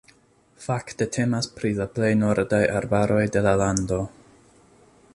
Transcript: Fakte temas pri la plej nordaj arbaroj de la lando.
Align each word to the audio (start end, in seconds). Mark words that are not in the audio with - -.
Fakte 0.63 1.07
temas 1.17 1.49
pri 1.59 1.71
la 1.81 1.87
plej 1.97 2.09
nordaj 2.23 2.65
arbaroj 2.81 3.23
de 3.37 3.45
la 3.49 3.57
lando. 3.65 4.05